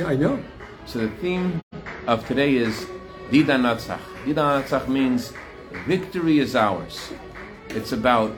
[0.00, 0.42] Yeah, I know.
[0.86, 1.60] So the theme
[2.06, 2.86] of today is
[3.30, 4.00] Dida Natzach.
[4.24, 5.34] Dida Natzach means
[5.86, 7.12] victory is ours.
[7.68, 8.32] It's about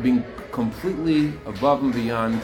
[0.00, 2.40] being completely above and beyond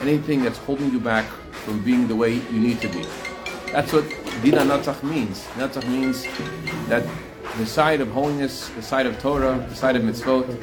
[0.00, 1.24] anything that's holding you back
[1.64, 3.06] from being the way you need to be.
[3.72, 4.04] That's what
[4.42, 5.44] Dina Natzach means.
[5.56, 6.26] Natzach means
[6.90, 7.08] that
[7.56, 10.62] the side of holiness, the side of Torah, the side of mitzvot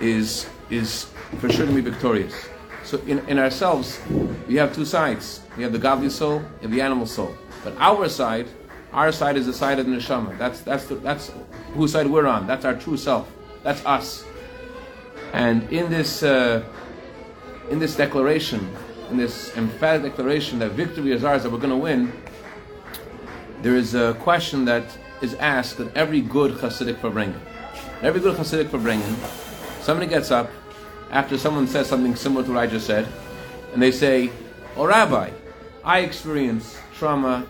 [0.00, 1.06] is, is
[1.40, 2.51] for sure to be victorious.
[2.92, 3.98] So in, in ourselves,
[4.46, 5.40] we have two sides.
[5.56, 7.34] We have the godly soul and the animal soul.
[7.64, 8.48] But our side,
[8.92, 10.36] our side is the side of the neshama.
[10.36, 11.32] That's, that's, the, that's
[11.72, 12.46] whose side we're on.
[12.46, 13.32] That's our true self.
[13.62, 14.26] That's us.
[15.32, 16.64] And in this, uh,
[17.70, 18.70] in this declaration,
[19.10, 22.12] in this emphatic declaration that victory is ours, that we're going to win,
[23.62, 24.84] there is a question that
[25.22, 27.40] is asked at every good Hasidic Farbrengen.
[28.02, 29.16] Every good Hasidic Farbrengen,
[29.82, 30.50] somebody gets up
[31.12, 33.06] after someone says something similar to what I just said,
[33.72, 34.32] and they say,
[34.76, 35.30] Oh, Rabbi,
[35.84, 37.46] I experienced trauma,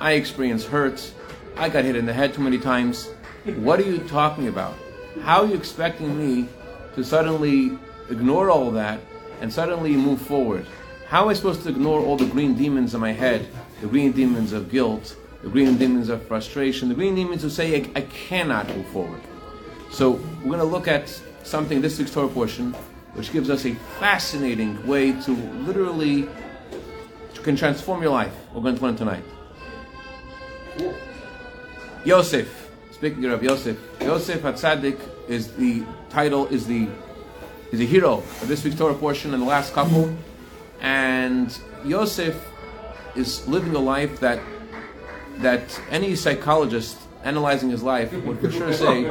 [0.00, 1.12] I experienced hurt,
[1.56, 3.06] I got hit in the head too many times.
[3.44, 4.74] What are you talking about?
[5.22, 6.48] How are you expecting me
[6.96, 7.78] to suddenly
[8.10, 9.00] ignore all that
[9.40, 10.66] and suddenly move forward?
[11.08, 13.46] How am I supposed to ignore all the green demons in my head,
[13.80, 17.76] the green demons of guilt, the green demons of frustration, the green demons who say
[17.76, 19.20] I, I cannot move forward?
[19.92, 20.10] So
[20.42, 21.08] we're going to look at
[21.44, 22.74] something this week's Torah portion,
[23.16, 25.32] which gives us a fascinating way to
[25.66, 26.28] literally
[27.46, 28.34] can transform your life.
[28.52, 29.22] We're going to learn tonight.
[32.04, 36.88] Yosef, speaking of Yosef, Yosef Hatzadik is the title, is the
[37.70, 40.12] is a hero of this week's Torah portion and the last couple.
[40.80, 42.36] And Yosef
[43.14, 44.40] is living a life that
[45.38, 49.02] that any psychologist analyzing his life would for sure say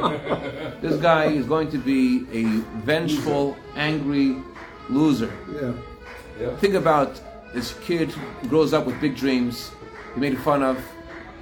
[0.80, 2.44] this guy is going to be a
[2.80, 4.36] vengeful, angry
[4.88, 5.32] loser.
[5.52, 5.72] Yeah.
[6.40, 6.56] Yeah.
[6.56, 7.20] Think about
[7.52, 8.14] this kid
[8.48, 9.70] grows up with big dreams,
[10.14, 10.82] he made fun of,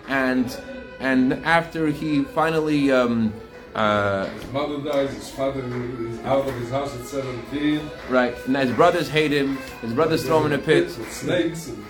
[0.08, 0.56] and
[1.00, 3.32] and after he finally um,
[3.74, 7.90] uh, his mother dies, his father is out of his house at 17.
[8.08, 10.86] Right, and his brothers hate him, his brothers throw him in a pit.
[10.98, 11.84] With snakes and.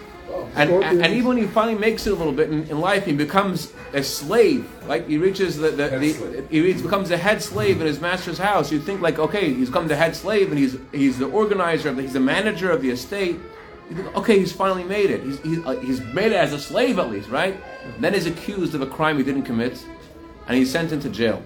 [0.54, 3.04] And, and, and, even when he finally makes it a little bit in, in life,
[3.04, 4.68] he becomes a slave.
[4.86, 8.72] Like he reaches the, the, the he becomes a head slave in his master's house.
[8.72, 11.96] You think like, okay, he's become the head slave, and he's he's the organizer, of
[11.96, 13.36] the, he's the manager of the estate.
[13.90, 15.22] You think, okay, he's finally made it.
[15.22, 17.56] He's, he's, uh, he's made it as a slave at least, right?
[18.00, 19.84] Then he's accused of a crime he didn't commit,
[20.46, 21.42] and he's sent into jail.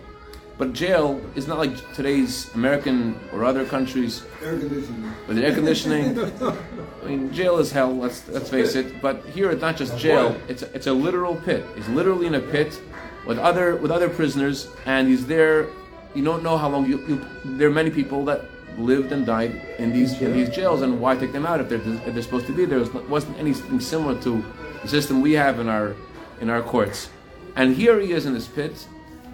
[0.58, 4.24] But jail is not like today's American or other countries.
[4.42, 5.14] Air conditioning.
[5.28, 6.18] With air conditioning.
[6.18, 7.96] I mean, jail is hell.
[7.96, 9.00] Let's let's face it.
[9.00, 10.36] But here, it's not just jail.
[10.48, 11.64] It's a, it's a literal pit.
[11.76, 12.80] He's literally in a pit
[13.24, 15.68] with other with other prisoners, and he's there.
[16.14, 16.86] You don't know how long.
[16.86, 17.24] You, you
[17.56, 18.44] there are many people that
[18.76, 21.78] lived and died in these in these jails, and why take them out if they're
[21.78, 22.82] if they're supposed to be there?
[22.82, 24.44] There wasn't anything similar to
[24.82, 25.94] the system we have in our
[26.40, 27.10] in our courts.
[27.54, 28.88] And here he is in this pit,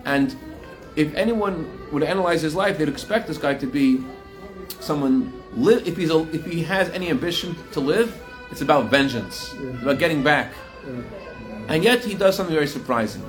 [0.04, 0.36] and
[0.96, 4.04] if anyone would analyze his life, they'd expect this guy to be
[4.80, 5.32] someone.
[5.56, 9.70] Live if he's a, if he has any ambition to live, it's about vengeance, yeah.
[9.82, 10.52] about getting back.
[10.86, 11.02] Yeah.
[11.68, 13.22] And yet he does something very surprising.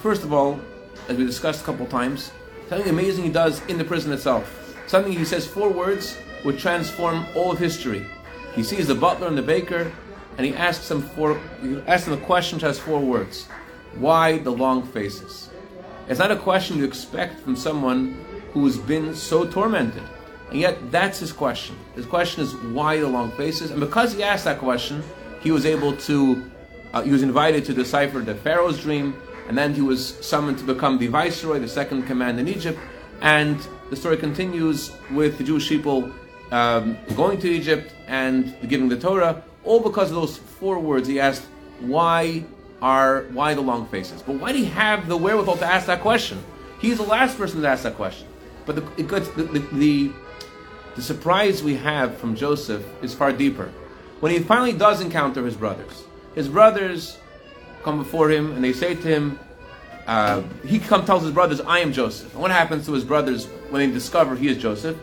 [0.00, 0.60] First of all,
[1.08, 2.32] as we discussed a couple times,
[2.68, 4.76] something amazing he does in the prison itself.
[4.86, 8.06] Something he says four words would transform all of history.
[8.54, 9.92] He sees the butler and the baker,
[10.36, 13.46] and he asks them for he asks them a question which has four words.
[13.94, 15.50] Why the long faces?
[16.08, 20.02] It's not a question you expect from someone who's been so tormented.
[20.50, 21.76] And yet, that's his question.
[21.94, 23.70] His question is why the long faces?
[23.70, 25.02] And because he asked that question,
[25.40, 26.50] he was able to,
[26.94, 30.64] uh, he was invited to decipher the Pharaoh's dream, and then he was summoned to
[30.64, 32.78] become the viceroy, the second command in Egypt.
[33.20, 33.58] And
[33.90, 36.10] the story continues with the Jewish people
[36.50, 41.06] um, going to Egypt and giving the Torah, all because of those four words.
[41.06, 41.44] He asked,
[41.80, 42.44] why
[42.80, 44.22] are why the long faces.
[44.22, 46.42] But why do he have the wherewithal to ask that question?
[46.80, 48.26] He's the last person to ask that question.
[48.66, 50.12] But the, gets, the, the, the,
[50.96, 53.72] the surprise we have from Joseph is far deeper.
[54.20, 56.04] When he finally does encounter his brothers,
[56.34, 57.18] his brothers
[57.82, 59.38] come before him and they say to him,
[60.06, 63.46] uh, he come tells his brothers, "I am Joseph." And what happens to his brothers
[63.68, 64.96] when they discover he is Joseph?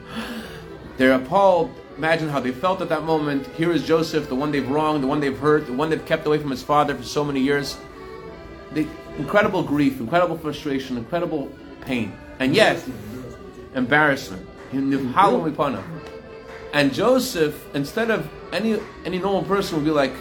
[0.97, 3.47] They're appalled Imagine how they felt at that moment.
[3.55, 6.27] Here is Joseph, the one they've wronged, the one they've hurt, the one they've kept
[6.27, 7.77] away from his father for so many years.
[8.73, 8.85] The
[9.17, 11.49] incredible grief, incredible frustration, incredible
[11.81, 12.11] pain.
[12.39, 12.83] And yet,
[13.75, 14.45] embarrassment.
[16.73, 20.13] And Joseph, instead of any any normal person would be like,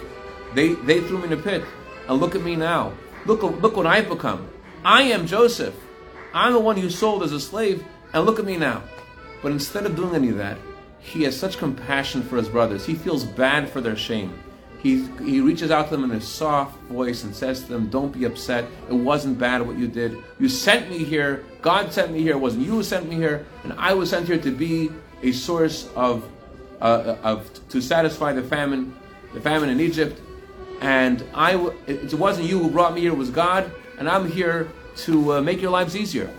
[0.53, 1.65] they they threw me in a pit.
[2.07, 2.93] And look at me now.
[3.25, 4.47] Look look what I've become.
[4.85, 5.75] I am Joseph.
[6.33, 7.83] I'm the one you sold as a slave,
[8.13, 8.83] and look at me now.
[9.41, 10.57] But instead of doing any of that,
[11.05, 12.83] he has such compassion for his brothers.
[12.85, 14.33] He feels bad for their shame.
[14.81, 18.11] he, he reaches out to them in a soft voice and says to them, Don't
[18.11, 18.65] be upset.
[18.89, 20.17] It wasn't bad what you did.
[20.39, 21.43] You sent me here.
[21.61, 22.33] God sent me here.
[22.33, 23.45] It wasn't you who sent me here.
[23.63, 24.91] And I was sent here to be
[25.21, 26.27] a source of,
[26.81, 28.95] uh, of to satisfy the famine,
[29.33, 30.19] the famine in Egypt.
[30.81, 31.55] And I,
[31.87, 33.71] it wasn't you who brought me here, it was God.
[33.99, 36.29] And I'm here to uh, make your lives easier.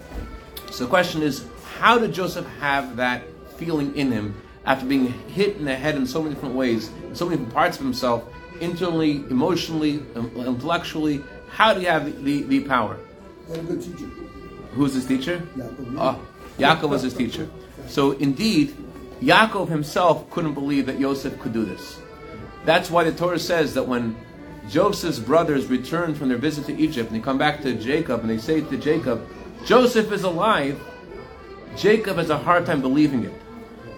[0.73, 1.47] So the question is,
[1.79, 3.23] how did Joseph have that
[3.57, 4.35] feeling in him
[4.67, 7.55] after being hit in the head in so many different ways, in so many different
[7.55, 8.25] parts of himself,
[8.61, 11.23] internally, emotionally, um, intellectually?
[11.49, 12.99] How do you have the, the, the power?
[13.53, 14.07] A good teacher.
[14.73, 15.39] Who's his teacher?
[15.57, 15.95] Yaakov.
[15.99, 16.19] Ah,
[16.59, 17.49] Yaakov was his teacher.
[17.87, 18.77] So indeed,
[19.21, 21.99] Yaakov himself couldn't believe that Yosef could do this.
[22.65, 24.17] That's why the Torah says that when
[24.69, 28.29] Joseph's brothers return from their visit to Egypt and they come back to Jacob and
[28.29, 29.27] they say to Jacob,
[29.65, 30.81] Joseph is alive,
[31.77, 33.33] Jacob has a hard time believing it.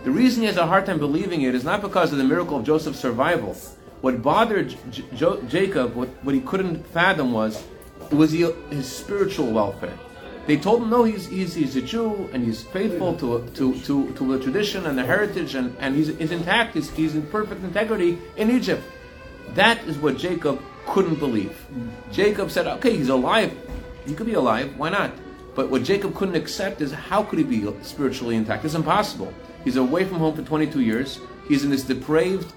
[0.08, 2.56] The reason he has a hard time believing it is not because of the miracle
[2.56, 3.52] of Joseph's survival.
[4.00, 7.62] What bothered J- J- Jacob, what, what he couldn't fathom was,
[8.10, 9.92] was he, his spiritual welfare.
[10.46, 14.10] They told him, no, he's, he's, he's a Jew and he's faithful to, to, to,
[14.14, 17.62] to the tradition and the heritage and, and he's, he's intact, he's, he's in perfect
[17.62, 18.82] integrity in Egypt.
[19.50, 21.66] That is what Jacob couldn't believe.
[22.12, 23.54] Jacob said, okay, he's alive.
[24.06, 24.74] He could be alive.
[24.78, 25.12] Why not?
[25.54, 28.64] But what Jacob couldn't accept is how could he be spiritually intact?
[28.64, 29.34] It's impossible.
[29.68, 31.20] He's away from home for 22 years.
[31.46, 32.54] He's in this depraved,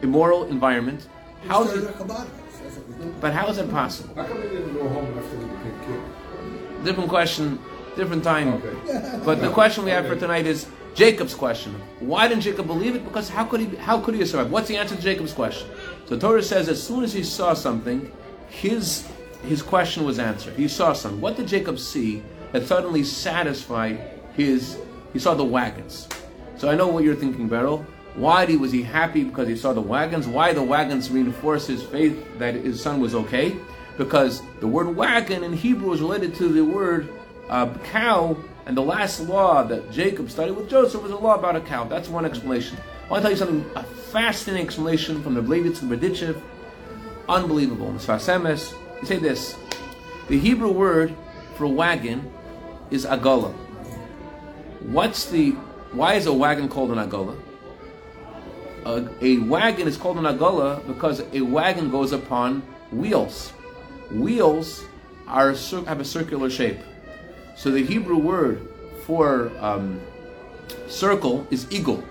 [0.00, 1.08] immoral environment.
[1.46, 2.26] How is it, a Chabad house.
[2.62, 3.14] That's what we do.
[3.20, 4.14] but how is it possible?
[4.14, 6.84] How come he didn't go home after he became king?
[6.84, 7.58] Different question,
[7.96, 8.54] different time.
[8.54, 9.20] Okay.
[9.26, 11.74] But the question we have for tonight is Jacob's question.
[12.00, 13.04] Why didn't Jacob believe it?
[13.04, 13.76] Because how could he?
[13.76, 14.50] How could he survive?
[14.50, 15.68] What's the answer to Jacob's question?
[16.06, 18.10] So Torah says as soon as he saw something,
[18.48, 19.06] his
[19.42, 20.54] his question was answered.
[20.56, 21.20] He saw something.
[21.20, 22.22] What did Jacob see
[22.52, 24.00] that suddenly satisfied
[24.34, 24.78] his?
[25.14, 26.08] He saw the wagons.
[26.58, 27.86] So I know what you're thinking, Beryl.
[28.16, 30.28] Why was he happy because he saw the wagons?
[30.28, 33.56] Why the wagons reinforced his faith that his son was okay?
[33.96, 37.08] Because the word wagon in Hebrew is related to the word
[37.48, 41.56] uh, cow, and the last law that Jacob studied with Joseph was a law about
[41.56, 41.84] a cow.
[41.84, 42.76] That's one explanation.
[43.06, 46.40] I want to tell you something, a fascinating explanation from the Blevitz and Berdichev.
[47.28, 47.88] Unbelievable.
[47.88, 49.56] In Sfasemes, you say this
[50.28, 51.14] the Hebrew word
[51.56, 52.32] for wagon
[52.90, 53.54] is agala.
[54.84, 55.52] What's the
[55.92, 57.40] why is a wagon called an agala?
[58.84, 62.60] A, a wagon is called an agala because a wagon goes upon
[62.92, 63.52] wheels.
[64.10, 64.84] Wheels
[65.26, 65.54] are
[65.86, 66.78] have a circular shape.
[67.56, 68.68] So the Hebrew word
[69.06, 70.02] for um,
[70.86, 72.04] circle is igul.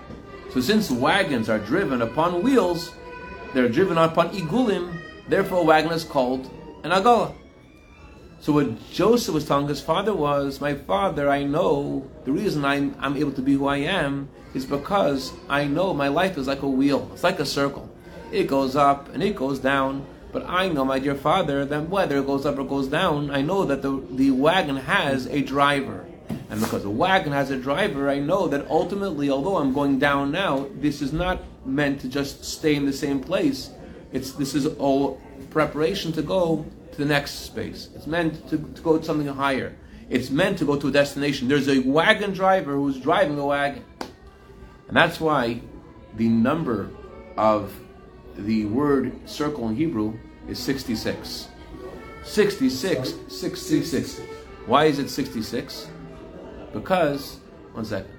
[0.52, 2.92] So since wagons are driven upon wheels,
[3.52, 4.98] they're driven upon igulim.
[5.28, 6.50] Therefore, a wagon is called
[6.82, 7.34] an agala.
[8.44, 12.94] So what Joseph was telling his father was, my father, I know the reason I'm,
[12.98, 16.60] I'm able to be who I am is because I know my life is like
[16.60, 17.08] a wheel.
[17.14, 17.88] It's like a circle.
[18.30, 20.04] It goes up and it goes down.
[20.30, 23.40] But I know, my dear father, that whether it goes up or goes down, I
[23.40, 26.04] know that the, the wagon has a driver.
[26.50, 30.32] And because the wagon has a driver, I know that ultimately, although I'm going down
[30.32, 33.70] now, this is not meant to just stay in the same place.
[34.12, 35.18] It's this is all
[35.48, 37.88] preparation to go to the next space.
[37.94, 39.76] It's meant to, to go to something higher.
[40.08, 41.48] It's meant to go to a destination.
[41.48, 43.84] There's a wagon driver who's driving the wagon.
[44.88, 45.60] And that's why
[46.16, 46.90] the number
[47.36, 47.74] of
[48.36, 50.18] the word circle in Hebrew
[50.48, 51.48] is 66.
[52.22, 53.14] 66.
[53.28, 54.20] 66.
[54.66, 55.88] Why is it 66?
[56.72, 57.38] Because,
[57.72, 58.10] one second.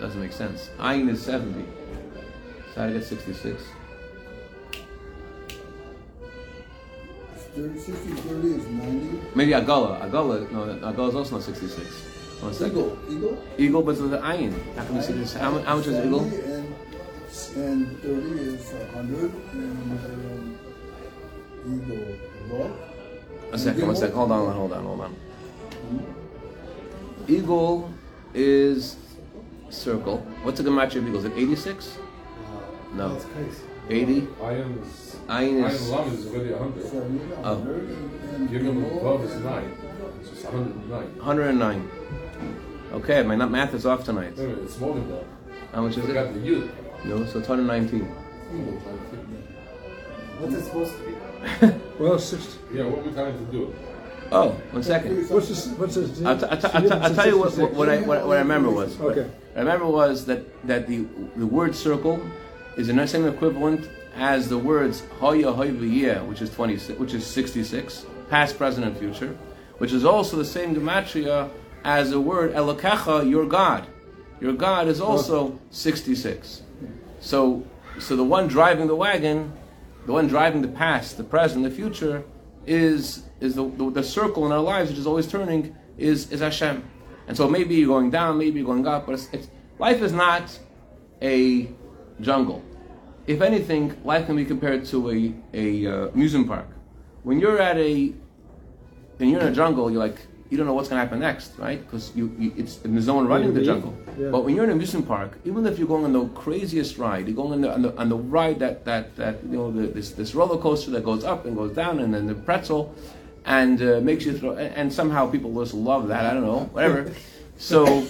[0.00, 0.70] Doesn't make sense.
[0.78, 1.64] Ayin is 70.
[2.74, 3.62] So I get 66?
[7.54, 9.20] 30, 60, 30 is 90.
[9.36, 10.00] Maybe Agala.
[10.02, 11.86] Agala, no, Agala is also not 66.
[12.40, 12.76] One second.
[12.76, 12.96] Igul.
[13.06, 13.38] Igul?
[13.58, 14.74] Igul, but it's the ayin.
[14.74, 15.34] How can we see this?
[15.34, 16.22] How, how much is igul?
[17.56, 19.32] And, and 30 is 100.
[19.52, 20.58] And um,
[21.64, 22.70] eagle rock.
[23.52, 24.16] A second, one second.
[24.16, 25.16] Hold on, hold on, hold on.
[27.28, 27.92] Igul
[28.34, 28.96] is
[29.70, 30.18] circle.
[30.42, 31.18] What's the gematria of igul?
[31.18, 31.98] Is it 86?
[32.94, 33.16] No.
[33.88, 34.28] 80?
[34.42, 35.90] Iron is Ayin Iron is.
[35.90, 36.84] Lam is already 100.
[36.84, 37.54] 70, Oh.
[37.56, 37.88] 100.
[37.88, 39.76] And, and Give him igul, 12 is 9.
[40.20, 41.18] It's just 109.
[41.18, 41.90] 109.
[42.92, 44.36] Okay, my not- math is off tonight.
[44.36, 45.24] Wait a minute, it's more than that.
[45.72, 46.34] How much is forgot it?
[46.34, 46.70] the youth.
[47.04, 48.00] No, so it's 119.
[48.04, 48.70] Hmm.
[50.40, 51.02] What's it supposed to
[51.70, 51.74] be?
[51.98, 53.72] Well, six, Yeah, what we trying to do?
[54.32, 55.28] Oh, one second.
[55.30, 56.22] what's this, what's this?
[56.24, 58.36] I'll, t- I'll, t- I'll, t- I'll tell you what, what, what I, what, what
[58.36, 58.98] I remember was.
[59.00, 59.30] Okay.
[59.54, 62.20] I remember was that, that the, the word circle
[62.76, 68.06] is the same equivalent as the words hoya hoya which is 26, which is 66,
[68.30, 69.36] past, present, and future,
[69.78, 71.50] which is also the same gematria
[71.84, 73.86] as the word elokecha, your God.
[74.40, 76.62] Your God is also 66.
[77.20, 77.64] So
[77.98, 79.52] so the one driving the wagon,
[80.06, 82.24] the one driving the past, the present, the future,
[82.66, 86.40] is is the, the, the circle in our lives which is always turning is is
[86.40, 86.82] Hashem.
[87.26, 90.12] And so maybe you're going down, maybe you're going up, but it's, it's life is
[90.12, 90.58] not
[91.22, 91.68] a
[92.20, 92.62] jungle.
[93.26, 96.68] If anything, life can be compared to a a uh, amusement park.
[97.22, 98.12] When you're at a
[99.16, 100.18] when you're in a jungle, you're like
[100.50, 101.80] you don't know what's going to happen next, right?
[101.84, 103.96] Because you, you it's and there's no one running the jungle.
[104.18, 104.28] Yeah.
[104.28, 107.26] But when you're in an amusement park, even if you're going on the craziest ride,
[107.26, 109.88] you're going on the, on the, on the ride that, that, that you know the,
[109.88, 112.94] this this roller coaster that goes up and goes down, and then the pretzel,
[113.46, 116.26] and uh, makes you throw, and, and somehow people just love that.
[116.26, 117.12] I don't know, whatever.
[117.56, 118.04] So.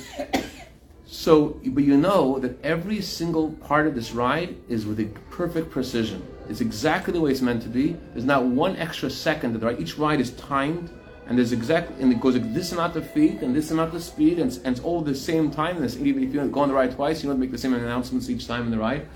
[1.17, 5.71] So, but you know that every single part of this ride is with a perfect
[5.71, 6.27] precision.
[6.49, 7.97] It's exactly the way it's meant to be.
[8.13, 9.81] There's not one extra second that.
[9.81, 10.91] Each ride is timed,
[11.29, 14.03] and there's exact, and it goes like this amount of feet and this amount of
[14.03, 15.81] speed, and, it's- and it's all the same time.
[15.81, 18.29] And even if you go on the ride twice, you don't make the same announcements
[18.29, 19.07] each time in the ride.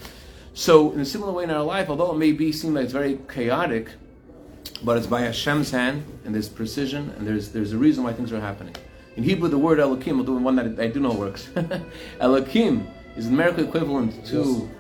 [0.55, 2.93] So, in a similar way in our life, although it may be seem like it's
[2.93, 3.91] very chaotic,
[4.85, 8.33] but it's by Hashem's hand, and there's precision, and there's there's a reason why things
[8.33, 8.77] are happening.
[9.17, 11.49] In Hebrew, the word Elohim, I'll do one that I do know works.
[12.21, 14.71] Elohim is the numerical equivalent to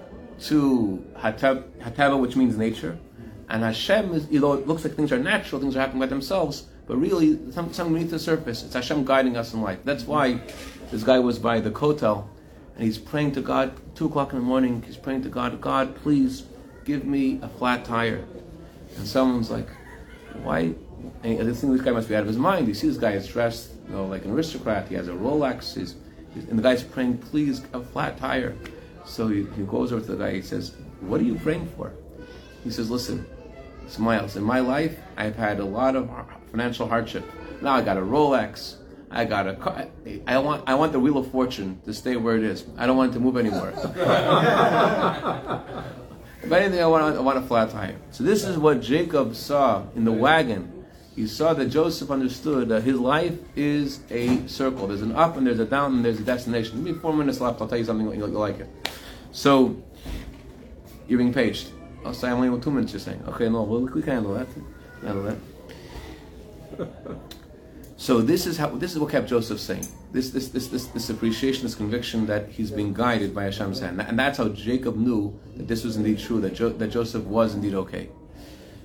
[0.42, 2.96] to Hatab, Hatava, which means nature,
[3.48, 6.06] and Hashem is, you know, it looks like things are natural, things are happening by
[6.06, 8.62] themselves, but really, some, something beneath the surface.
[8.62, 9.78] It's Hashem guiding us in life.
[9.84, 10.40] That's why
[10.90, 12.26] this guy was by the kotel,
[12.74, 13.72] and he's praying to God.
[13.94, 15.60] Two o'clock in the morning, he's praying to God.
[15.60, 16.44] God, please
[16.84, 18.24] give me a flat tire.
[18.96, 19.68] And someone's like,
[20.42, 20.74] why?
[21.22, 22.68] And this thing, this guy must be out of his mind.
[22.68, 24.88] You see, this guy is dressed, you know, like an aristocrat.
[24.88, 25.74] He has a Rolex.
[25.74, 25.96] He's,
[26.34, 28.56] he's, and the guy's praying, please, a flat tire.
[29.04, 30.34] So he, he goes over to the guy.
[30.34, 31.92] He says, "What are you praying for?"
[32.62, 33.26] He says, "Listen,
[33.88, 34.36] Smiles.
[34.36, 36.10] In my life, I've had a lot of
[36.50, 37.24] financial hardship.
[37.62, 38.76] Now I got a Rolex.
[39.10, 39.86] I got a car.
[40.26, 40.68] I want.
[40.68, 42.66] I want the wheel of fortune to stay where it is.
[42.76, 43.72] I don't want it to move anymore.
[46.40, 47.96] If anything, I want, I want a flat tire.
[48.10, 50.77] So this is what Jacob saw in the wagon.
[51.18, 54.86] He saw that Joseph understood that his life is a circle.
[54.86, 56.84] There's an up and there's a down and there's a destination.
[56.84, 57.60] Give me four minutes left.
[57.60, 58.68] I'll tell you something you'll, you'll like it.
[59.32, 59.82] So
[61.08, 61.70] you're being paged.
[62.04, 62.92] I'll say I'm only with two minutes.
[62.92, 64.46] You're saying, okay, no, well, we can handle that.
[65.02, 65.36] Handle
[66.78, 66.88] that.
[68.00, 69.84] So this is how this is what kept Joseph saying.
[70.12, 74.00] This this this this, this appreciation, this conviction that he's being guided by Hashem's hand,
[74.00, 77.56] and that's how Jacob knew that this was indeed true, that jo- that Joseph was
[77.56, 78.08] indeed okay.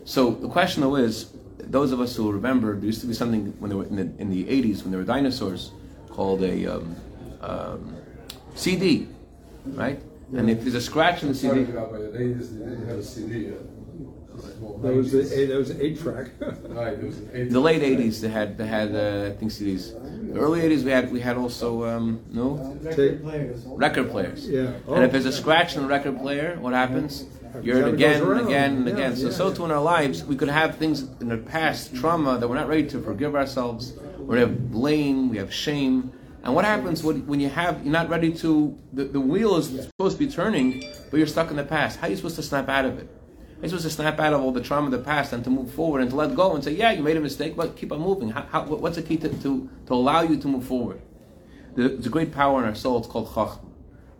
[0.03, 3.53] So the question though is, those of us who remember, there used to be something
[3.59, 5.71] when they were in the in the 80s when there were dinosaurs
[6.09, 6.95] called a um,
[7.41, 7.95] um,
[8.55, 9.07] CD,
[9.65, 10.01] right?
[10.35, 12.97] And if there's a scratch in the CD, out by the 80s, they didn't have
[12.97, 13.49] a CD.
[13.49, 13.53] Uh,
[14.81, 15.29] That was 90s.
[15.29, 16.27] the eight, that was the eight track.
[16.79, 17.51] Right, it was an 80s.
[17.51, 19.83] the late 80s they had they had uh, I think CDs.
[20.33, 22.47] The early 80s we had we had also um, no
[22.97, 23.19] Tape.
[23.85, 24.49] record players.
[24.49, 24.73] Yeah.
[24.87, 27.25] And if there's a scratch in the record player, what happens?
[27.61, 29.15] You hear it again and again and Yeah, again.
[29.15, 32.37] So, yeah, so too in our lives, we could have things in the past, trauma
[32.39, 33.93] that we're not ready to forgive ourselves.
[34.17, 36.11] We have blame, we have shame.
[36.43, 39.67] And what happens when, when you have, you're not ready to, the, the wheel is
[39.67, 41.99] supposed to be turning, but you're stuck in the past.
[41.99, 43.07] How are you supposed to snap out of it?
[43.57, 45.49] How are supposed to snap out of all the trauma of the past and to
[45.49, 47.91] move forward and to let go and say, yeah, you made a mistake, but keep
[47.93, 48.29] on moving.
[48.29, 51.01] How, how, what's the key to, to, to allow you to move forward?
[51.75, 52.97] There's a great power in our soul.
[52.97, 53.65] It's called chachma.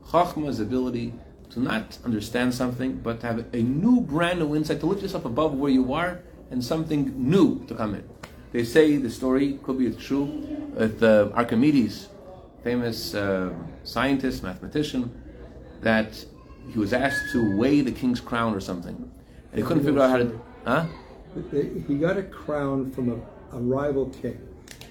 [0.07, 1.13] Chachma is ability
[1.53, 5.25] to not understand something, but to have a new, brand new insight, to lift yourself
[5.25, 6.19] above where you are,
[6.51, 8.03] and something new to come in.
[8.51, 10.25] They say the story could be true
[10.75, 12.09] with uh, Archimedes,
[12.63, 15.11] famous uh, scientist, mathematician,
[15.81, 16.23] that
[16.71, 18.95] he was asked to weigh the king's crown or something,
[19.51, 20.41] and he couldn't figure out how to.
[20.65, 20.85] Huh?
[21.87, 24.39] He got a crown from a, a rival king,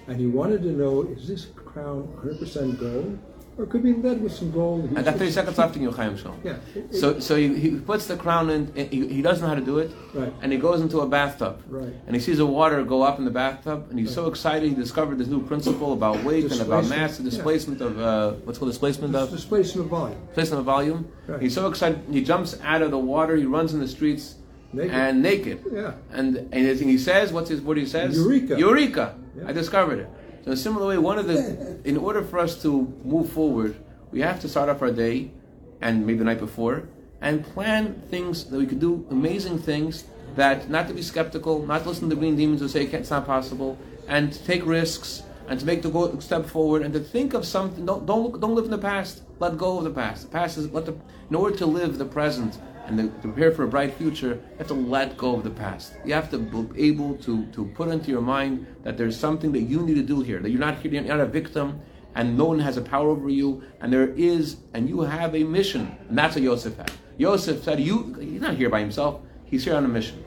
[0.07, 3.17] and he wanted to know: is this crown 100% gold,
[3.57, 4.89] or could be lead with some gold?
[4.97, 6.39] I got 30 seconds left in your Chaim Shalom.
[6.43, 6.55] Yeah.
[6.75, 8.73] it- So, so he, he puts the crown in.
[8.75, 10.33] He, he doesn't know how to do it, Right.
[10.41, 11.61] and he goes into a bathtub.
[11.67, 11.93] Right.
[12.07, 14.67] And he sees the water go up in the bathtub, and he's so excited.
[14.69, 17.29] He discovered this new principle about weight and about mass, the yeah.
[17.29, 20.17] displacement of uh, what's called displacement of displacement of volume.
[20.27, 21.11] displacement of volume.
[21.27, 21.41] Right.
[21.41, 22.01] He's so excited.
[22.11, 23.35] He jumps out of the water.
[23.35, 24.35] He runs in the streets
[24.73, 24.91] Naked.
[24.91, 25.63] and naked.
[25.71, 25.93] Yeah.
[26.11, 28.15] And and he says, what's his what he says?
[28.17, 28.57] Eureka.
[28.57, 29.15] Eureka!
[29.37, 29.47] Yeah.
[29.47, 30.09] I discovered it.
[30.43, 33.77] So in a similar way, one of the in order for us to move forward,
[34.11, 35.31] we have to start off our day
[35.79, 36.89] and maybe the night before
[37.21, 40.03] and plan things that we could do amazing things
[40.35, 43.25] that not to be skeptical, not to listen to green demons who say it's not
[43.25, 43.77] possible,
[44.09, 47.45] and to take risks and to make the go, step forward and to think of
[47.45, 47.85] something.
[47.85, 49.23] Don't don't don't live in the past.
[49.39, 50.23] Let go of the past.
[50.23, 50.95] The past is let the
[51.29, 54.67] in order to live the present and to prepare for a bright future, you have
[54.67, 55.93] to let go of the past.
[56.05, 59.61] You have to be able to, to put into your mind that there's something that
[59.61, 61.79] you need to do here, that you're not here, you're not a victim,
[62.15, 65.43] and no one has a power over you, and there is, and you have a
[65.43, 66.91] mission, and that's what Yosef had.
[67.17, 69.21] Yosef said, "You, he's not here by himself.
[69.45, 70.23] He's here on a mission."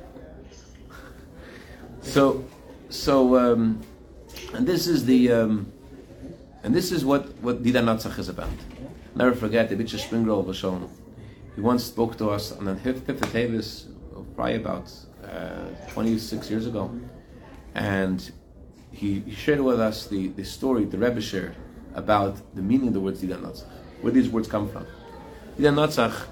[2.00, 2.44] So,
[2.88, 3.82] so, um,
[4.54, 5.72] and this is the, um,
[6.62, 8.48] and this is what what Dida Natzach is about.
[9.14, 10.88] Never forget the Bitcher Springrol was shown.
[11.56, 13.86] He once spoke to us on the fifth of Teves,
[14.34, 14.92] probably about
[15.24, 16.90] uh, 26 years ago,
[17.74, 18.30] and
[18.92, 21.56] he, he shared with us the, the story the Rebbe shared
[21.94, 23.64] about the meaning of the words Natzach,
[24.02, 24.86] where these words come from.
[25.58, 26.26] Dida Natzach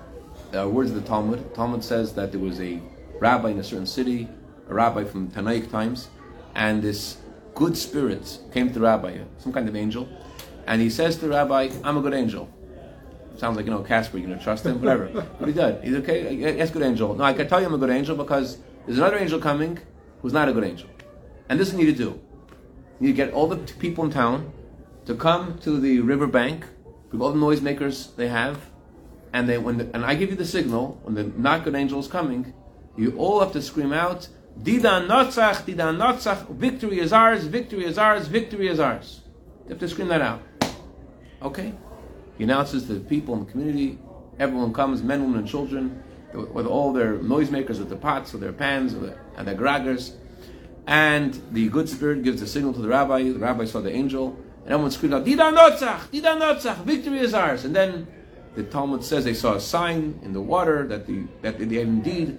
[0.54, 1.54] uh, words of the Talmud.
[1.54, 2.83] Talmud says that there was a
[3.19, 4.28] rabbi in a certain city,
[4.69, 6.09] a rabbi from Tanaic times,
[6.54, 7.16] and this
[7.54, 10.07] good spirit came to the rabbi, some kind of angel,
[10.66, 12.50] and he says to the rabbi, "I'm a good angel."
[13.37, 14.19] Sounds like you know Casper.
[14.19, 15.07] You gonna trust him, whatever.
[15.38, 15.83] but he did.
[15.83, 16.35] He's okay.
[16.35, 17.14] Yes, good angel.
[17.14, 19.79] No, I can tell you I'm a good angel because there's another angel coming
[20.23, 20.88] who's not a good angel,
[21.49, 22.21] and this you need to do.
[23.00, 24.53] You need to get all the people in town
[25.07, 26.64] to come to the river bank
[27.11, 28.71] with all the noisemakers they have,
[29.33, 31.99] and they when the, and I give you the signal when the not good angel
[31.99, 32.55] is coming,
[32.97, 34.29] you all have to scream out,
[34.62, 36.49] "Didan Notzach, Didan Notzach!
[36.50, 37.45] Victory is ours!
[37.45, 38.29] Victory is ours!
[38.29, 39.23] Victory is ours!"
[39.64, 40.41] You have to scream that out.
[41.43, 41.73] Okay.
[42.38, 43.99] He announces to the people in the community.
[44.38, 48.53] Everyone comes, men, women, and children, with all their noisemakers, with their pots, with their
[48.53, 50.14] pans, with their, and their graggers.
[50.87, 53.23] And the good spirit gives the signal to the rabbi.
[53.23, 56.09] The rabbi saw the angel, and everyone screamed out, Dida Notzach!
[56.11, 56.85] Dida Notzach!
[56.85, 58.07] Victory is ours!" And then
[58.55, 62.38] the Talmud says they saw a sign in the water that the that they indeed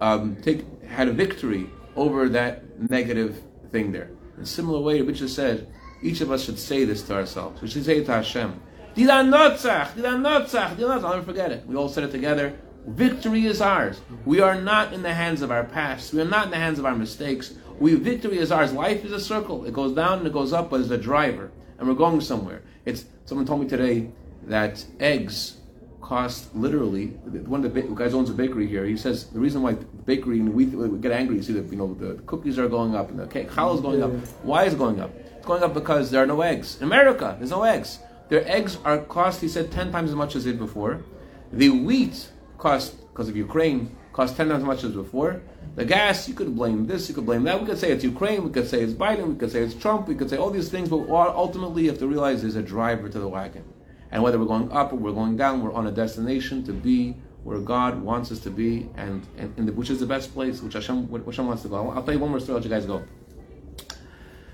[0.00, 4.10] um, take had a victory over that negative thing there.
[4.36, 5.72] In a similar way, Rabbi said,
[6.02, 7.60] each of us should say this to ourselves.
[7.60, 8.60] We should say it to Hashem.
[8.94, 9.94] Didan Notzach!
[9.94, 10.76] Didan Notzach!
[10.76, 11.04] Didan Notzach!
[11.04, 11.66] I'll never forget it.
[11.66, 12.58] We all said it together.
[12.86, 14.00] Victory is ours.
[14.24, 16.12] We are not in the hands of our past.
[16.12, 17.54] We are not in the hands of our mistakes.
[17.78, 18.72] We victory is ours.
[18.72, 19.64] Life is a circle.
[19.64, 22.62] It goes down and it goes up, but there's a driver, and we're going somewhere.
[22.84, 24.10] It's someone told me today
[24.44, 25.58] that eggs
[26.00, 27.08] cost literally.
[27.08, 28.84] One of the ba- guys owns a bakery here.
[28.84, 31.70] He says the reason why the bakery and we, we get angry, you see that
[31.70, 34.10] you know the cookies are going up and the cake challah is going up.
[34.42, 35.10] Why is it going up?
[35.36, 37.36] It's going up because there are no eggs in America.
[37.38, 38.00] There's no eggs.
[38.30, 39.42] Their eggs are cost.
[39.42, 41.04] He said ten times as much as it before.
[41.52, 45.42] The wheat cost because of Ukraine cost ten times as much as before.
[45.76, 47.60] The gas, you could blame this, you could blame that.
[47.60, 50.08] We could say it's Ukraine, we could say it's Biden, we could say it's Trump,
[50.08, 53.08] we could say all these things, but ultimately you have to realize there's a driver
[53.08, 53.64] to the wagon.
[54.10, 57.16] And whether we're going up or we're going down, we're on a destination to be
[57.44, 60.60] where God wants us to be, and, and, and the, which is the best place,
[60.60, 61.90] which Hashem, which Hashem wants to go.
[61.90, 63.04] I'll, tell you one more story, I'll let you guys go.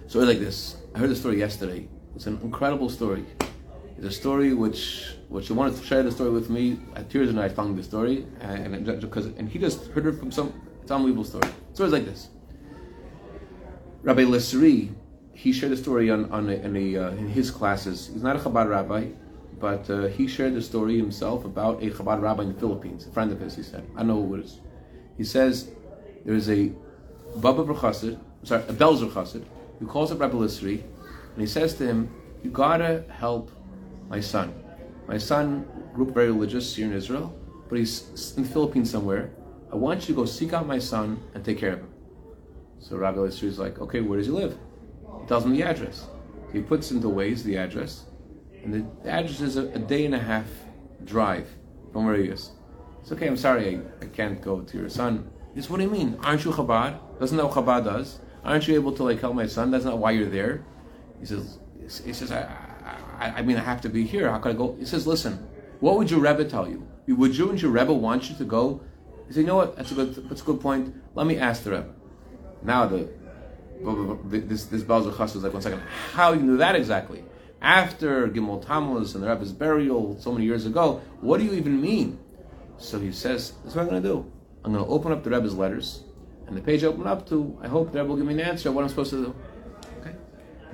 [0.07, 0.77] Story like this.
[0.95, 1.89] I heard the story yesterday.
[2.15, 3.25] It's an incredible story.
[3.99, 6.79] It's a story which, which wanted to share the story with me.
[6.95, 10.07] I had tears when I found the story, and, and because and he just heard
[10.07, 10.53] it from some.
[10.89, 11.49] Unbelievable story.
[11.73, 12.29] Stories like this.
[14.03, 14.95] Rabbi Lesri,
[15.33, 18.09] he shared the story on, on a, in, a, uh, in his classes.
[18.13, 19.09] He's not a Chabad rabbi,
[19.59, 23.11] but uh, he shared the story himself about a Chabad rabbi in the Philippines, a
[23.11, 23.57] friend of his.
[23.57, 24.61] He said, "I know who it is."
[25.17, 25.73] He says
[26.25, 26.71] there is a
[27.35, 29.45] Baba Brachasid, sorry, a Belzer Chassid,
[29.81, 30.83] who calls up Rabbi Lesri,
[31.33, 32.11] and he says to him,
[32.45, 33.51] "You gotta help
[34.09, 34.55] my son.
[35.09, 37.35] My son grew up very religious here in Israel,
[37.69, 39.31] but he's in the Philippines somewhere.
[39.73, 41.93] I want you to go seek out my son and take care of him."
[42.79, 44.59] So Rabbi Lesri is like, "Okay, where does he live?"
[45.21, 46.07] He tells him the address.
[46.53, 48.07] He puts into Waze the address,
[48.63, 50.47] and the, address is a, a, day and a half
[51.05, 51.49] drive
[51.93, 52.53] from where he is.
[53.01, 55.31] It's okay, I'm sorry, I, I can't go to your son.
[55.55, 56.19] He says, What do you mean?
[56.23, 56.99] Aren't you Chabad?
[57.19, 58.21] Doesn't know what Chabad does?
[58.45, 59.71] Aren't you able to like help my son?
[59.71, 60.65] That's not why you're there.
[61.21, 61.59] He says,
[62.05, 62.43] he says, I,
[63.19, 64.31] I, I mean, I have to be here.
[64.31, 64.75] How could I go?
[64.79, 65.47] He says, Listen,
[65.81, 66.87] what would your Rebbe tell you?
[67.09, 68.81] Would you and your Rebbe want you to go?
[69.29, 69.77] He said, You know what?
[69.77, 70.95] That's a good, that's a good point.
[71.15, 71.95] Let me ask the Rebbe.
[72.63, 73.09] Now the
[74.25, 75.81] this this Belzer Chas was like, one second,
[76.13, 77.25] how you knew that exactly?
[77.61, 81.81] After Gimel Tammuz and the Rebbe's burial so many years ago, what do you even
[81.81, 82.19] mean?
[82.79, 84.33] So he says, "This is what I'm going to do.
[84.65, 86.05] I'm going to open up the Rebbe's letters,
[86.47, 88.41] and the page I open up to, I hope the Rebbe will give me an
[88.41, 89.35] answer what I'm supposed to do."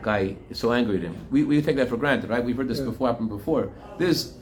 [0.03, 1.17] Guy is so angry at him.
[1.31, 2.45] We, we take that for granted, right?
[2.45, 3.71] We've heard this before happen before.
[3.99, 4.35] This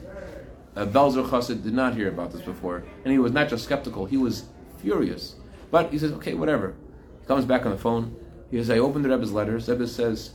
[0.75, 4.05] uh, Belzer Chassid did not hear about this before, and he was not just skeptical;
[4.05, 4.45] he was
[4.79, 5.35] furious.
[5.69, 6.75] But he says, "Okay, whatever."
[7.21, 8.15] He comes back on the phone.
[8.49, 9.69] He says, "I opened the Rebbe's letters.
[9.69, 10.31] Rebbe says,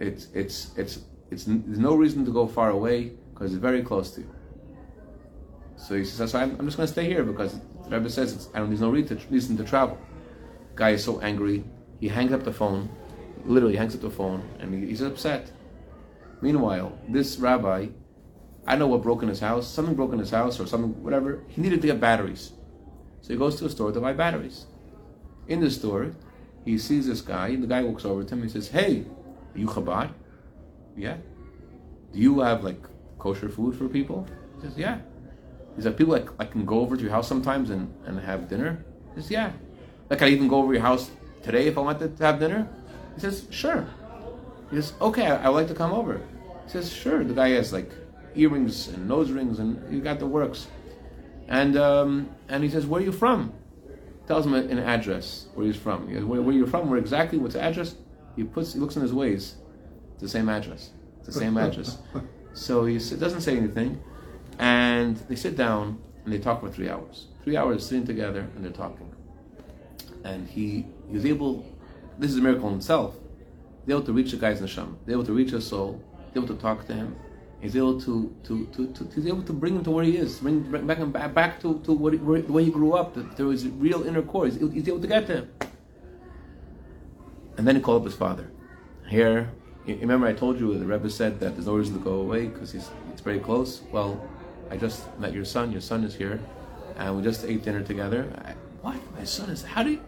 [0.00, 1.00] it's it's it's
[1.30, 4.34] it's there's no reason to go far away because it's very close to you."
[5.76, 8.32] So he says, so I'm, I'm just going to stay here because the Rebbe says
[8.34, 9.98] it's, I don't, there's no reason to, reason to travel."
[10.74, 11.64] Guy is so angry.
[12.00, 12.88] He hangs up the phone.
[13.44, 15.50] Literally hangs up the phone, and he, he's upset.
[16.40, 17.88] Meanwhile, this rabbi,
[18.66, 19.66] I know what broke in his house.
[19.66, 21.42] Something broke in his house or something, whatever.
[21.48, 22.52] He needed to get batteries,
[23.20, 24.66] so he goes to a store to buy batteries.
[25.48, 26.12] In the store,
[26.64, 27.56] he sees this guy.
[27.56, 28.42] The guy walks over to him.
[28.42, 29.04] He says, "Hey,
[29.54, 30.12] are you Chabad?
[30.96, 31.16] Yeah.
[32.12, 32.82] Do you have like
[33.18, 34.98] kosher food for people?" He says, "Yeah."
[35.78, 38.48] He said, people like I can go over to your house sometimes and, and have
[38.48, 38.84] dinner?
[39.14, 39.52] He says, yeah.
[40.10, 41.08] Like I even go over your house
[41.44, 42.68] today if I wanted to have dinner?
[43.18, 43.84] He says, sure.
[44.70, 46.20] He says, okay, I, would like to come over.
[46.64, 47.24] He says, sure.
[47.24, 47.90] The guy has like
[48.36, 50.68] earrings and nose rings and he got the works.
[51.48, 53.52] And um, and he says, where are you from?
[54.28, 56.06] Tells him an address where he's from.
[56.06, 56.88] He goes, where, where you're from?
[56.88, 57.38] Where exactly?
[57.38, 57.96] What's the address?
[58.36, 58.74] He puts.
[58.74, 59.54] He looks in his Waze.
[60.12, 60.90] It's the same address.
[61.18, 61.98] It's the same address.
[62.52, 64.00] So he doesn't say anything,
[64.60, 67.26] and they sit down and they talk for three hours.
[67.42, 69.10] Three hours sitting together and they're talking.
[70.24, 71.64] And he he was able.
[72.18, 73.14] This is a miracle in itself.
[73.86, 74.96] They're able to reach the guy's neshama.
[75.06, 76.02] They're able to reach his soul.
[76.32, 77.16] They're able to talk to him.
[77.60, 80.38] He's able to, to, to, to he's able to bring him to where he is,
[80.38, 82.92] bring, bring back him back, back to, to what he, where, the way he grew
[82.92, 83.16] up.
[83.36, 84.46] There was real inner core.
[84.46, 85.50] He's, he's able to get to him.
[87.56, 88.50] And then he called up his father.
[89.08, 89.50] Here,
[89.86, 92.70] remember I told you the Rebbe said that there's no reason to go away because
[92.72, 93.82] he's it's very close.
[93.90, 94.22] Well,
[94.70, 95.72] I just met your son.
[95.72, 96.38] Your son is here,
[96.96, 98.30] and we just ate dinner together.
[98.44, 98.52] I,
[98.82, 98.96] what?
[99.16, 99.64] My son is?
[99.64, 100.00] How do you?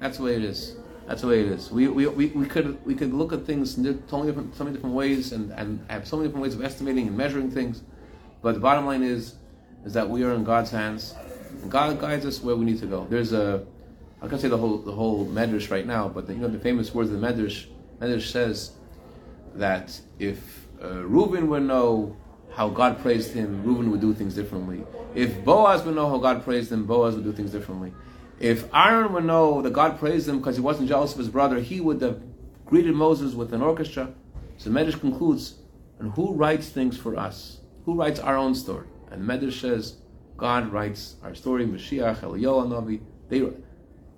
[0.00, 0.76] That's the way it is.
[1.10, 1.72] That's the way it is.
[1.72, 4.76] We, we, we, we could we could look at things in totally different, so many
[4.76, 7.82] different ways and, and have so many different ways of estimating and measuring things.
[8.42, 9.34] But the bottom line is
[9.84, 11.16] is that we are in God's hands.
[11.62, 13.08] And God guides us where we need to go.
[13.10, 13.66] There's a
[14.22, 16.60] I can't say the whole the whole medrash right now, but the, you know the
[16.60, 17.66] famous words of the medrash.
[17.98, 18.70] Medrash says
[19.56, 22.16] that if uh, Reuben would know
[22.52, 24.84] how God praised him, Reuben would do things differently.
[25.16, 27.92] If Boaz would know how God praised him, Boaz would do things differently.
[28.40, 31.60] If Aaron would know that God praised him because he wasn't jealous of his brother,
[31.60, 32.22] he would have
[32.64, 34.14] greeted Moses with an orchestra.
[34.56, 35.58] So Medrash concludes,
[35.98, 37.60] and who writes things for us?
[37.84, 38.86] Who writes our own story?
[39.10, 39.96] And Medrash says,
[40.38, 41.66] God writes our story.
[41.66, 43.00] Mashiach, Eliyahu Navi.
[43.28, 43.38] They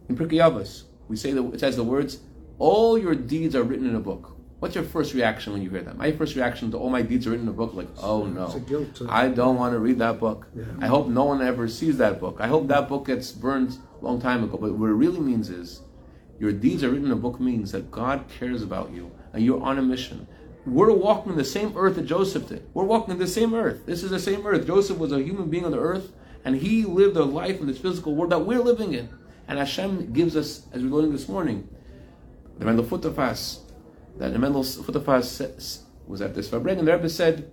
[0.09, 2.21] in Pirkei Avos, we say that it says the words,
[2.59, 4.32] "All your deeds are written in a book."
[4.62, 5.96] What's your first reaction when you hear that?
[5.96, 8.44] My first reaction to all my deeds are written in a book, like, oh no,
[8.44, 9.11] It's a guilt trip.
[9.11, 10.46] I don't want to read that book.
[10.55, 10.62] Yeah.
[10.81, 12.37] I hope no one ever sees that book.
[12.38, 14.57] I hope that book gets burned a long time ago.
[14.57, 15.81] But what it really means is,
[16.38, 19.61] your deeds are written in a book means that God cares about you and you're
[19.61, 20.29] on a mission.
[20.64, 22.64] We're walking the same earth that Joseph did.
[22.72, 23.85] We're walking the same earth.
[23.85, 24.64] This is the same earth.
[24.64, 26.12] Joseph was a human being on the earth,
[26.44, 29.09] and he lived a life in this physical world that we're living in.
[29.48, 31.68] And Hashem gives us, as we're learning this morning,
[32.61, 33.62] the Mendel Futterfass,
[34.18, 37.51] that Mendel Futterfass says- was at this Fabrik, and the Rebbe said,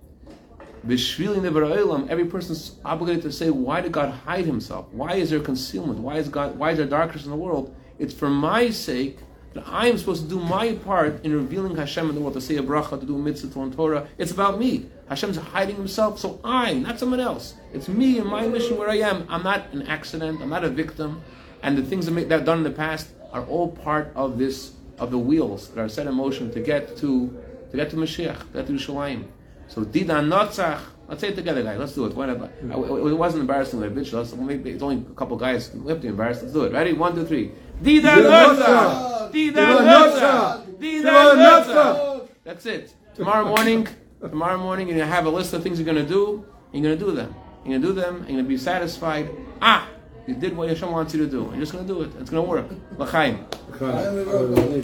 [0.82, 4.86] every person's obligated to say, why did God hide himself?
[4.92, 6.00] Why is there concealment?
[6.00, 6.58] Why is God?
[6.58, 7.74] Why is there darkness in the world?
[7.98, 9.18] It's for my sake
[9.52, 12.40] that I am supposed to do my part in revealing Hashem in the world, to
[12.40, 14.08] say a bracha, to do a mitzvah, to Torah.
[14.16, 14.86] It's about me.
[15.08, 17.54] Hashem's hiding himself, so I, not someone else.
[17.72, 19.26] It's me and my mission where I am.
[19.28, 20.40] I'm not an accident.
[20.40, 21.20] I'm not a victim.
[21.62, 25.10] And the things that that done in the past are all part of this, of
[25.10, 27.36] the wheels that are set in motion to get to,
[27.70, 29.24] to get to Mashiach, to get to Yerushalayim.
[29.68, 30.80] So Didan Notzach.
[31.08, 31.78] Let's say it together, guys.
[31.78, 32.14] Let's do it.
[32.14, 32.40] Why not?
[32.42, 34.12] I- It wasn't embarrassing, like bitch.
[34.12, 35.70] Let's, maybe it's only a couple guys.
[35.74, 36.42] We have to be embarrassed.
[36.42, 36.72] Let's do it.
[36.72, 36.92] Ready?
[36.92, 37.50] One, two, three.
[37.82, 39.32] Didan Notzach.
[39.32, 40.66] Didan Notzach.
[40.78, 42.28] Didan Notzach.
[42.44, 42.94] That's it.
[43.14, 43.88] Tomorrow morning.
[44.20, 46.44] Tomorrow morning, you're gonna have a list of things you're gonna do.
[46.72, 47.34] And you're gonna do them.
[47.64, 48.16] You're gonna do them.
[48.18, 49.30] And you're gonna be satisfied.
[49.60, 49.88] Ah,
[50.28, 51.48] you did what Hashem wants you to do.
[51.52, 52.10] You're just gonna do it.
[52.20, 52.66] It's gonna work.
[52.98, 53.46] L'chaim.
[53.80, 54.78] I have a-